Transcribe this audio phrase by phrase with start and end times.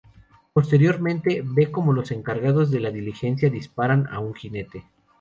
[0.51, 4.87] Posteriormente, ve cómo los encargados de una diligencia disparan a un jinete.